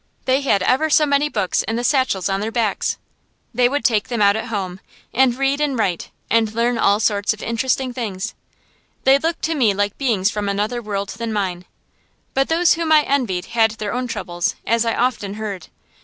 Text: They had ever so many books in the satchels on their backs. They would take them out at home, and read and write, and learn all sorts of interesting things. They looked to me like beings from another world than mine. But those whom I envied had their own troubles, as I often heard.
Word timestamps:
They 0.25 0.41
had 0.41 0.63
ever 0.63 0.89
so 0.89 1.05
many 1.05 1.29
books 1.29 1.61
in 1.61 1.75
the 1.75 1.83
satchels 1.83 2.27
on 2.27 2.39
their 2.39 2.51
backs. 2.51 2.97
They 3.53 3.69
would 3.69 3.85
take 3.85 4.07
them 4.07 4.19
out 4.19 4.35
at 4.35 4.45
home, 4.45 4.79
and 5.13 5.35
read 5.35 5.61
and 5.61 5.77
write, 5.77 6.09
and 6.27 6.51
learn 6.55 6.79
all 6.79 6.99
sorts 6.99 7.35
of 7.35 7.43
interesting 7.43 7.93
things. 7.93 8.33
They 9.03 9.19
looked 9.19 9.43
to 9.43 9.53
me 9.53 9.75
like 9.75 9.99
beings 9.99 10.31
from 10.31 10.49
another 10.49 10.81
world 10.81 11.09
than 11.09 11.31
mine. 11.31 11.65
But 12.33 12.47
those 12.49 12.73
whom 12.73 12.91
I 12.91 13.03
envied 13.03 13.45
had 13.53 13.69
their 13.77 13.93
own 13.93 14.07
troubles, 14.07 14.55
as 14.65 14.85
I 14.85 14.95
often 14.95 15.35
heard. 15.35 15.67